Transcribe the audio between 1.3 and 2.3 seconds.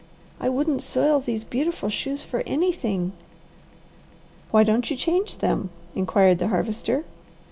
beautiful shoes